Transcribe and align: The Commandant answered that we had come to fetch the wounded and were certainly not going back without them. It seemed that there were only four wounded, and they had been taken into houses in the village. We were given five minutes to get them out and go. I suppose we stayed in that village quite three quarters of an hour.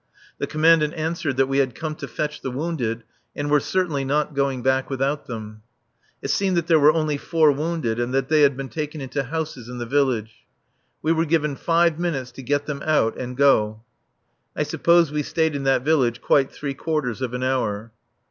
The 0.39 0.47
Commandant 0.47 0.95
answered 0.95 1.37
that 1.37 1.45
we 1.45 1.59
had 1.59 1.75
come 1.75 1.93
to 1.97 2.07
fetch 2.07 2.41
the 2.41 2.49
wounded 2.49 3.03
and 3.35 3.51
were 3.51 3.59
certainly 3.59 4.03
not 4.03 4.33
going 4.33 4.63
back 4.63 4.89
without 4.89 5.27
them. 5.27 5.61
It 6.23 6.29
seemed 6.31 6.57
that 6.57 6.65
there 6.65 6.79
were 6.79 6.91
only 6.91 7.17
four 7.17 7.51
wounded, 7.51 7.99
and 7.99 8.11
they 8.11 8.41
had 8.41 8.57
been 8.57 8.69
taken 8.69 8.99
into 8.99 9.21
houses 9.21 9.69
in 9.69 9.77
the 9.77 9.85
village. 9.85 10.37
We 11.03 11.11
were 11.11 11.25
given 11.25 11.55
five 11.55 11.99
minutes 11.99 12.31
to 12.31 12.41
get 12.41 12.65
them 12.65 12.81
out 12.83 13.15
and 13.15 13.37
go. 13.37 13.83
I 14.55 14.63
suppose 14.63 15.11
we 15.11 15.21
stayed 15.21 15.55
in 15.55 15.65
that 15.65 15.83
village 15.85 16.19
quite 16.19 16.51
three 16.51 16.73
quarters 16.73 17.21
of 17.21 17.35
an 17.35 17.43
hour. 17.43 17.91